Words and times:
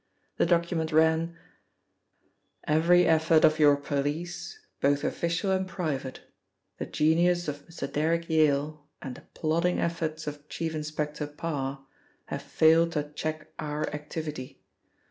The 0.37 0.47
document 0.47 0.91
ran: 0.91 1.37
'Every 2.63 3.05
effort 3.05 3.45
of 3.45 3.59
your 3.59 3.75
police, 3.77 4.57
both 4.79 5.03
official 5.03 5.51
and 5.51 5.67
private, 5.67 6.21
the 6.79 6.87
genius 6.87 7.47
of 7.47 7.67
Mr. 7.67 7.93
Derrick 7.93 8.27
Yale, 8.27 8.83
and 8.99 9.13
the 9.13 9.21
plodding 9.35 9.77
efforts 9.77 10.25
of 10.25 10.49
Chief 10.49 10.73
Inspector 10.73 11.27
Parr 11.37 11.85
have 12.25 12.41
failed 12.41 12.93
to 12.93 13.11
check 13.13 13.49
Our 13.59 13.87
activity. 13.93 14.63